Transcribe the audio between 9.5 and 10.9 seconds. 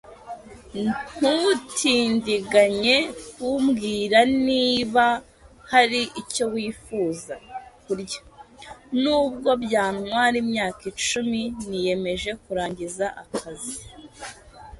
byantwara imyaka